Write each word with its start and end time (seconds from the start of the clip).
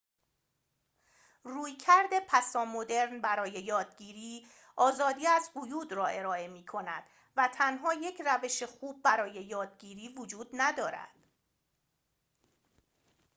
رویکرد 1.43 2.09
پسامدرن 2.29 3.21
برای 3.21 3.51
یادگیری 3.51 4.47
آزادی 4.75 5.27
از 5.27 5.49
قیود 5.53 5.93
را 5.93 6.05
ارائه 6.07 6.47
می‌کند 6.47 7.03
و 7.37 7.49
تنها 7.53 7.93
یک 7.93 8.21
روش 8.25 8.63
خوب 8.63 9.01
برای 9.03 9.31
یادگیری 9.43 10.09
وجود 10.15 10.47
ندارد 10.53 11.15